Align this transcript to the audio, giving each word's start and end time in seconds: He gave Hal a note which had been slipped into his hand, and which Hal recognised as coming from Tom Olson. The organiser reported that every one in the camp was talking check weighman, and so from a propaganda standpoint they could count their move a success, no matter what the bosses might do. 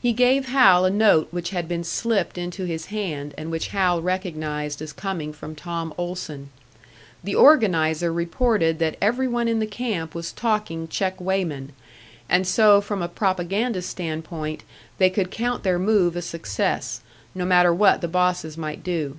He 0.00 0.14
gave 0.14 0.46
Hal 0.46 0.86
a 0.86 0.90
note 0.90 1.28
which 1.32 1.50
had 1.50 1.68
been 1.68 1.84
slipped 1.84 2.38
into 2.38 2.64
his 2.64 2.86
hand, 2.86 3.34
and 3.36 3.50
which 3.50 3.66
Hal 3.68 4.00
recognised 4.00 4.80
as 4.80 4.90
coming 4.90 5.34
from 5.34 5.54
Tom 5.54 5.92
Olson. 5.98 6.48
The 7.22 7.34
organiser 7.34 8.10
reported 8.10 8.78
that 8.78 8.96
every 9.02 9.28
one 9.28 9.48
in 9.48 9.58
the 9.58 9.66
camp 9.66 10.14
was 10.14 10.32
talking 10.32 10.88
check 10.88 11.20
weighman, 11.20 11.72
and 12.26 12.46
so 12.46 12.80
from 12.80 13.02
a 13.02 13.06
propaganda 13.08 13.82
standpoint 13.82 14.62
they 14.96 15.10
could 15.10 15.30
count 15.30 15.62
their 15.62 15.78
move 15.78 16.16
a 16.16 16.22
success, 16.22 17.02
no 17.34 17.44
matter 17.44 17.74
what 17.74 18.00
the 18.00 18.08
bosses 18.08 18.56
might 18.56 18.82
do. 18.82 19.18